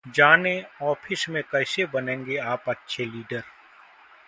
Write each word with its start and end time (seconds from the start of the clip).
जानें 0.05 0.63
ऑफिस 0.81 1.27
में 1.29 1.41
कैसे 1.43 1.85
बनेंगे 1.85 2.37
आप 2.45 2.69
अच्छे 2.69 3.05
लीडर 3.05 3.43